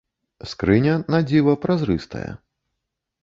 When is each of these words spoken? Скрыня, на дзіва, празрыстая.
Скрыня, 0.51 0.95
на 1.15 1.19
дзіва, 1.31 1.53
празрыстая. 1.65 2.27